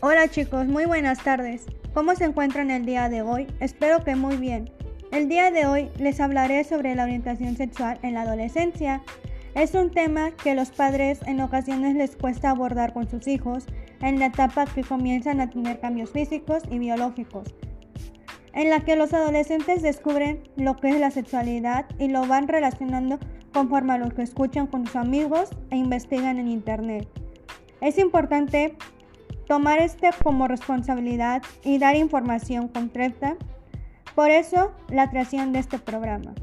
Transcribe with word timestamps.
Hola 0.00 0.28
chicos, 0.28 0.68
muy 0.68 0.84
buenas 0.84 1.20
tardes. 1.24 1.66
¿Cómo 1.94 2.14
se 2.14 2.26
encuentran 2.26 2.70
el 2.70 2.86
día 2.86 3.08
de 3.08 3.22
hoy? 3.22 3.48
Espero 3.58 4.04
que 4.04 4.14
muy 4.14 4.36
bien. 4.36 4.70
El 5.10 5.28
día 5.28 5.50
de 5.50 5.66
hoy 5.66 5.90
les 5.98 6.20
hablaré 6.20 6.62
sobre 6.62 6.94
la 6.94 7.02
orientación 7.02 7.56
sexual 7.56 7.98
en 8.02 8.14
la 8.14 8.22
adolescencia. 8.22 9.02
Es 9.56 9.74
un 9.74 9.90
tema 9.90 10.30
que 10.30 10.54
los 10.54 10.70
padres 10.70 11.18
en 11.26 11.40
ocasiones 11.40 11.96
les 11.96 12.14
cuesta 12.14 12.50
abordar 12.50 12.92
con 12.92 13.10
sus 13.10 13.26
hijos 13.26 13.66
en 14.00 14.20
la 14.20 14.26
etapa 14.26 14.66
que 14.66 14.84
comienzan 14.84 15.40
a 15.40 15.50
tener 15.50 15.80
cambios 15.80 16.10
físicos 16.12 16.62
y 16.70 16.78
biológicos, 16.78 17.52
en 18.56 18.70
la 18.70 18.80
que 18.80 18.96
los 18.96 19.12
adolescentes 19.12 19.82
descubren 19.82 20.42
lo 20.56 20.76
que 20.76 20.88
es 20.88 20.98
la 20.98 21.10
sexualidad 21.10 21.86
y 21.98 22.08
lo 22.08 22.26
van 22.26 22.48
relacionando 22.48 23.18
conforme 23.52 23.92
a 23.92 23.98
lo 23.98 24.08
que 24.10 24.22
escuchan 24.22 24.66
con 24.66 24.86
sus 24.86 24.96
amigos 24.96 25.50
e 25.70 25.76
investigan 25.76 26.38
en 26.38 26.48
internet. 26.48 27.06
Es 27.82 27.98
importante 27.98 28.74
tomar 29.46 29.78
este 29.78 30.10
como 30.24 30.48
responsabilidad 30.48 31.42
y 31.62 31.78
dar 31.78 31.96
información 31.96 32.68
concreta. 32.68 33.36
Por 34.14 34.30
eso, 34.30 34.72
la 34.88 35.10
creación 35.10 35.52
de 35.52 35.58
este 35.58 35.78
programa. 35.78 36.34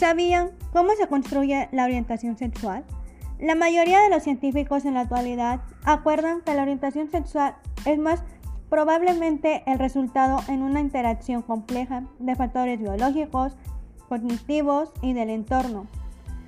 ¿Sabían 0.00 0.52
cómo 0.72 0.92
se 0.98 1.08
construye 1.08 1.68
la 1.72 1.84
orientación 1.84 2.38
sexual? 2.38 2.86
La 3.38 3.54
mayoría 3.54 4.00
de 4.00 4.08
los 4.08 4.22
científicos 4.22 4.86
en 4.86 4.94
la 4.94 5.00
actualidad 5.00 5.60
acuerdan 5.84 6.40
que 6.40 6.54
la 6.54 6.62
orientación 6.62 7.10
sexual 7.10 7.56
es 7.84 7.98
más 7.98 8.22
probablemente 8.70 9.62
el 9.66 9.78
resultado 9.78 10.40
en 10.48 10.62
una 10.62 10.80
interacción 10.80 11.42
compleja 11.42 12.04
de 12.18 12.34
factores 12.34 12.80
biológicos, 12.80 13.58
cognitivos 14.08 14.90
y 15.02 15.12
del 15.12 15.28
entorno. 15.28 15.86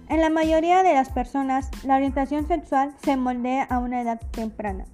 En 0.08 0.22
la 0.22 0.30
mayoría 0.30 0.82
de 0.82 0.94
las 0.94 1.10
personas, 1.10 1.68
la 1.84 1.96
orientación 1.96 2.48
sexual 2.48 2.94
se 3.04 3.18
moldea 3.18 3.64
a 3.64 3.80
una 3.80 4.00
edad 4.00 4.18
temprana. 4.30 4.86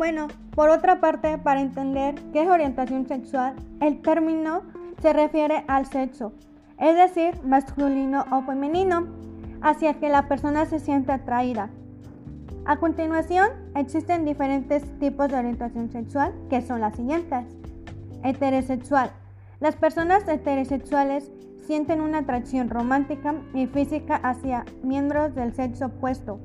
Bueno, 0.00 0.28
por 0.54 0.70
otra 0.70 0.98
parte, 0.98 1.36
para 1.36 1.60
entender 1.60 2.14
qué 2.32 2.44
es 2.44 2.48
orientación 2.48 3.06
sexual, 3.06 3.54
el 3.82 4.00
término 4.00 4.62
se 5.02 5.12
refiere 5.12 5.62
al 5.68 5.84
sexo, 5.84 6.32
es 6.78 6.96
decir, 6.96 7.38
masculino 7.44 8.24
o 8.32 8.40
femenino, 8.40 9.08
hacia 9.60 9.92
que 10.00 10.08
la 10.08 10.26
persona 10.26 10.64
se 10.64 10.78
siente 10.78 11.12
atraída. 11.12 11.68
A 12.64 12.78
continuación, 12.78 13.50
existen 13.74 14.24
diferentes 14.24 14.84
tipos 15.00 15.28
de 15.28 15.36
orientación 15.36 15.90
sexual, 15.90 16.32
que 16.48 16.62
son 16.62 16.80
las 16.80 16.96
siguientes. 16.96 17.44
Heterosexual. 18.22 19.10
Las 19.60 19.76
personas 19.76 20.26
heterosexuales 20.26 21.30
sienten 21.66 22.00
una 22.00 22.20
atracción 22.20 22.70
romántica 22.70 23.34
y 23.52 23.66
física 23.66 24.16
hacia 24.16 24.64
miembros 24.82 25.34
del 25.34 25.52
sexo 25.52 25.88
opuesto. 25.88 26.40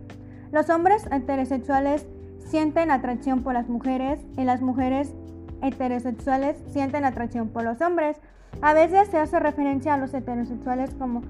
Los 0.52 0.70
hombres 0.70 1.08
heterosexuales 1.10 2.06
sienten 2.46 2.92
atracción 2.92 3.44
por 3.44 3.54
las 3.54 3.68
mujeres 3.68 4.20
y 4.38 4.44
las 4.44 4.62
mujeres 4.62 5.14
heterosexuales 5.62 6.58
sienten 6.72 7.06
atracción 7.06 7.50
por 7.50 7.64
los 7.64 7.82
hombres. 7.82 8.18
A 8.62 8.74
veces 8.74 9.10
se 9.10 9.18
hace 9.18 9.40
referencia 9.40 9.94
a 9.94 9.98
los 9.98 10.14
heterosexuales 10.14 10.94
como 10.96 11.22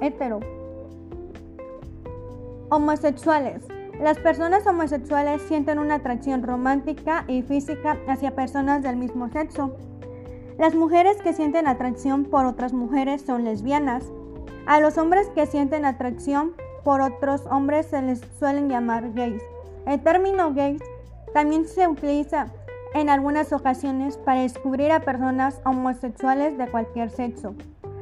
hetero. 0.00 0.40
Homosexuales. 2.70 3.66
Las 4.00 4.18
personas 4.18 4.66
homosexuales 4.66 5.42
sienten 5.42 5.78
una 5.78 5.96
atracción 5.96 6.42
romántica 6.42 7.24
y 7.26 7.42
física 7.42 7.96
hacia 8.06 8.34
personas 8.34 8.82
del 8.82 8.96
mismo 8.96 9.28
sexo. 9.28 9.76
Las 10.58 10.74
mujeres 10.74 11.16
que 11.22 11.32
sienten 11.32 11.66
atracción 11.66 12.24
por 12.24 12.46
otras 12.46 12.72
mujeres 12.72 13.22
son 13.22 13.44
lesbianas. 13.44 14.04
A 14.66 14.80
los 14.80 14.98
hombres 14.98 15.28
que 15.34 15.46
sienten 15.46 15.84
atracción 15.84 16.52
por 16.84 17.00
otros 17.00 17.46
hombres 17.46 17.86
se 17.86 18.02
les 18.02 18.20
suelen 18.38 18.68
llamar 18.68 19.12
gays. 19.14 19.42
El 19.86 20.00
término 20.00 20.52
gays 20.54 20.82
también 21.32 21.66
se 21.66 21.86
utiliza 21.86 22.46
en 22.94 23.10
algunas 23.10 23.52
ocasiones 23.52 24.16
para 24.16 24.42
descubrir 24.42 24.92
a 24.92 25.00
personas 25.00 25.60
homosexuales 25.64 26.56
de 26.56 26.68
cualquier 26.68 27.10
sexo. 27.10 27.54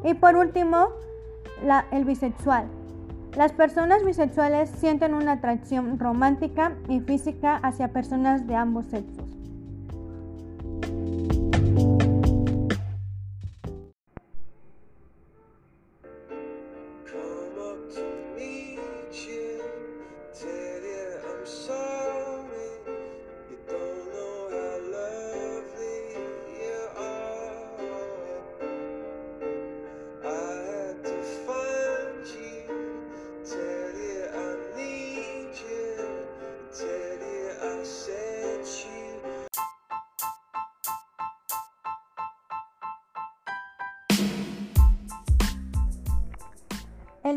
Y 0.04 0.14
por 0.14 0.36
último, 0.36 0.88
el 1.90 2.04
bisexual. 2.04 2.66
Las 3.36 3.52
personas 3.52 4.04
bisexuales 4.04 4.70
sienten 4.70 5.14
una 5.14 5.32
atracción 5.32 5.98
romántica 5.98 6.72
y 6.88 7.00
física 7.00 7.56
hacia 7.56 7.92
personas 7.92 8.46
de 8.46 8.54
ambos 8.54 8.86
sexos. 8.86 9.35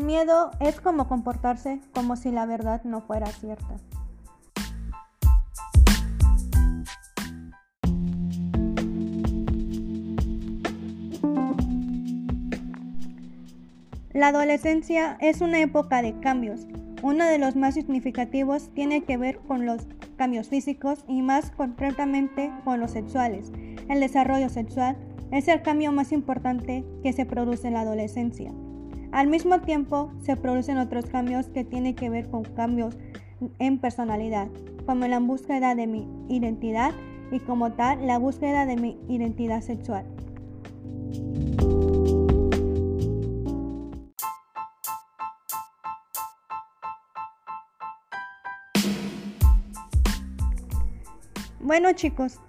El 0.00 0.06
miedo 0.06 0.50
es 0.60 0.80
como 0.80 1.08
comportarse 1.08 1.78
como 1.92 2.16
si 2.16 2.30
la 2.30 2.46
verdad 2.46 2.82
no 2.84 3.02
fuera 3.02 3.26
cierta. 3.26 3.76
La 14.14 14.28
adolescencia 14.28 15.18
es 15.20 15.42
una 15.42 15.60
época 15.60 16.00
de 16.00 16.18
cambios. 16.20 16.66
Uno 17.02 17.26
de 17.26 17.36
los 17.36 17.54
más 17.54 17.74
significativos 17.74 18.70
tiene 18.72 19.04
que 19.04 19.18
ver 19.18 19.40
con 19.40 19.66
los 19.66 19.86
cambios 20.16 20.48
físicos 20.48 21.04
y 21.08 21.20
más 21.20 21.50
concretamente 21.50 22.50
con 22.64 22.80
los 22.80 22.92
sexuales. 22.92 23.52
El 23.90 24.00
desarrollo 24.00 24.48
sexual 24.48 24.96
es 25.30 25.46
el 25.48 25.60
cambio 25.60 25.92
más 25.92 26.10
importante 26.10 26.86
que 27.02 27.12
se 27.12 27.26
produce 27.26 27.68
en 27.68 27.74
la 27.74 27.82
adolescencia. 27.82 28.50
Al 29.12 29.26
mismo 29.26 29.60
tiempo, 29.60 30.12
se 30.22 30.36
producen 30.36 30.78
otros 30.78 31.06
cambios 31.06 31.46
que 31.48 31.64
tienen 31.64 31.96
que 31.96 32.08
ver 32.08 32.30
con 32.30 32.44
cambios 32.44 32.96
en 33.58 33.78
personalidad, 33.78 34.48
como 34.86 35.06
la 35.08 35.18
búsqueda 35.18 35.74
de 35.74 35.88
mi 35.88 36.06
identidad 36.28 36.92
y 37.32 37.40
como 37.40 37.72
tal 37.72 38.06
la 38.06 38.18
búsqueda 38.18 38.66
de 38.66 38.76
mi 38.76 38.98
identidad 39.08 39.62
sexual. 39.62 40.06
Bueno 51.58 51.92
chicos, 51.92 52.40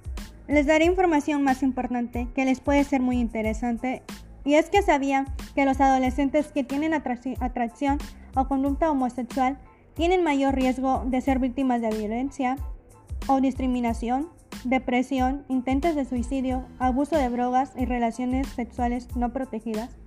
les 0.48 0.68
daré 0.68 0.86
información 0.86 1.44
más 1.44 1.64
importante 1.64 2.28
que 2.36 2.46
les 2.46 2.60
puede 2.60 2.84
ser 2.84 3.02
muy 3.02 3.20
interesante 3.20 4.04
y 4.44 4.56
es 4.56 4.70
que 4.70 4.82
sabían 4.82 5.28
que 5.56 5.66
los 5.66 5.80
adolescentes 5.82 6.52
que 6.52 6.64
tienen 6.64 6.94
atrac- 6.94 7.38
atracción 7.42 7.98
o 8.36 8.48
conducta 8.48 8.90
homosexual 8.90 9.58
tienen 9.94 10.24
mayor 10.24 10.56
riesgo 10.56 11.04
de 11.06 11.22
ser 11.22 11.40
víctimas 11.40 11.82
de 11.82 11.90
violencia 11.90 12.58
o 13.28 13.42
discriminación, 13.42 14.30
depresión, 14.64 15.44
intentos 15.48 15.96
de 15.96 16.06
suicidio, 16.06 16.66
abuso 16.80 17.18
de 17.18 17.30
drogas 17.30 17.74
y 17.76 17.86
relaciones 17.86 18.48
sexuales 18.48 19.16
no 19.16 19.34
protegidas. 19.34 19.98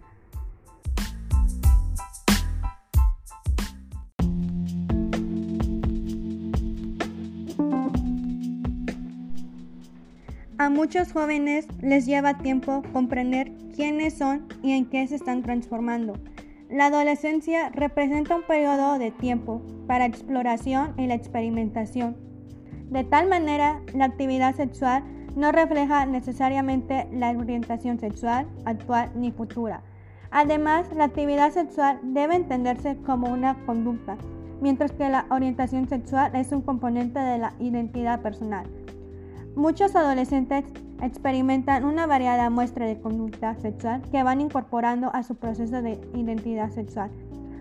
A 10.65 10.71
muchos 10.71 11.13
jóvenes 11.13 11.69
les 11.83 12.07
lleva 12.07 12.39
tiempo 12.39 12.83
comprender 12.95 13.53
quiénes 13.77 14.15
son 14.15 14.47
y 14.63 14.73
en 14.73 14.87
qué 14.87 15.07
se 15.07 15.17
están 15.17 15.43
transformando. 15.43 16.15
La 16.71 16.87
adolescencia 16.87 17.69
representa 17.69 18.35
un 18.35 18.45
periodo 18.45 18.99
de 18.99 19.11
tiempo 19.11 19.61
para 19.87 20.07
exploración 20.07 20.95
y 20.97 21.07
la 21.07 21.17
experimentación. 21.17 22.17
De 22.89 23.05
tal 23.05 23.29
manera, 23.29 23.83
la 23.93 24.07
actividad 24.07 24.55
sexual 24.55 25.05
no 25.37 25.53
refleja 25.53 26.07
necesariamente 26.07 27.09
la 27.13 27.33
orientación 27.33 28.01
sexual 28.01 28.49
actual 28.65 29.11
ni 29.15 29.33
futura. 29.33 29.83
Además, 30.31 30.87
la 30.97 31.05
actividad 31.05 31.51
sexual 31.51 32.01
debe 32.03 32.37
entenderse 32.37 32.97
como 33.05 33.31
una 33.31 33.55
conducta, 33.67 34.17
mientras 34.63 34.93
que 34.93 35.11
la 35.11 35.27
orientación 35.29 35.87
sexual 35.91 36.35
es 36.35 36.53
un 36.53 36.63
componente 36.63 37.19
de 37.19 37.37
la 37.37 37.53
identidad 37.59 38.23
personal. 38.23 38.67
Muchos 39.57 39.95
adolescentes 39.95 40.65
experimentan 41.01 41.85
una 41.85 42.07
variada 42.07 42.51
muestra 42.51 42.87
de 42.87 43.01
conducta 43.01 43.55
sexual 43.57 44.03
que 44.11 44.23
van 44.25 44.41
incorporando 44.41 45.11
a 45.15 45.23
su 45.23 45.37
proceso 45.37 45.81
de 45.81 46.01
identidad 46.15 46.71
sexual, 46.71 47.11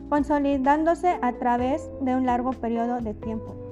consolidándose 0.10 1.20
a 1.22 1.34
través 1.34 1.88
de 2.02 2.16
un 2.16 2.26
largo 2.26 2.52
periodo 2.54 3.00
de 3.00 3.14
tiempo. 3.14 3.63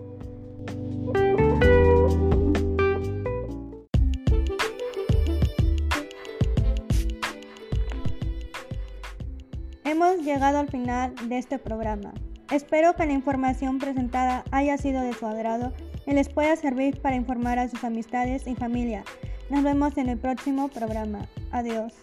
Hemos 10.03 10.25
llegado 10.25 10.57
al 10.57 10.67
final 10.67 11.13
de 11.29 11.37
este 11.37 11.59
programa. 11.59 12.11
Espero 12.49 12.95
que 12.95 13.05
la 13.05 13.13
información 13.13 13.77
presentada 13.77 14.43
haya 14.49 14.75
sido 14.75 15.03
de 15.03 15.13
su 15.13 15.27
agrado 15.27 15.73
y 16.07 16.13
les 16.13 16.27
pueda 16.27 16.55
servir 16.55 16.99
para 16.99 17.15
informar 17.15 17.59
a 17.59 17.69
sus 17.69 17.83
amistades 17.83 18.47
y 18.47 18.55
familia. 18.55 19.03
Nos 19.51 19.63
vemos 19.63 19.95
en 19.99 20.09
el 20.09 20.17
próximo 20.17 20.69
programa. 20.69 21.29
Adiós. 21.51 21.93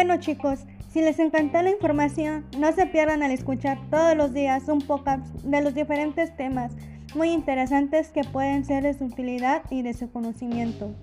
Bueno 0.00 0.18
chicos, 0.18 0.60
si 0.92 1.00
les 1.00 1.18
encantó 1.18 1.60
la 1.60 1.70
información, 1.70 2.46
no 2.56 2.70
se 2.70 2.86
pierdan 2.86 3.24
al 3.24 3.32
escuchar 3.32 3.80
todos 3.90 4.16
los 4.16 4.32
días 4.32 4.68
un 4.68 4.80
podcast 4.80 5.26
de 5.42 5.60
los 5.60 5.74
diferentes 5.74 6.36
temas 6.36 6.70
muy 7.16 7.30
interesantes 7.30 8.10
que 8.10 8.22
pueden 8.22 8.64
ser 8.64 8.84
de 8.84 8.94
su 8.94 9.06
utilidad 9.06 9.64
y 9.70 9.82
de 9.82 9.94
su 9.94 10.08
conocimiento. 10.12 10.94